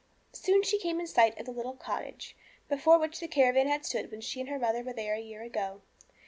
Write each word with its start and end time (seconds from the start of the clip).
Soon 0.33 0.63
she 0.63 0.79
came 0.79 0.99
in 0.99 1.05
sight 1.05 1.39
of 1.39 1.45
the 1.45 1.51
little 1.51 1.75
cottage, 1.75 2.35
before 2.67 2.97
which 2.97 3.19
the 3.19 3.27
caravan 3.27 3.67
had 3.67 3.85
stood 3.85 4.09
when 4.09 4.19
she 4.21 4.39
and 4.39 4.49
her 4.49 4.57
mother 4.57 4.81
were 4.81 4.93
there 4.93 5.13
a 5.13 5.19
year 5.19 5.43
ago. 5.43 5.83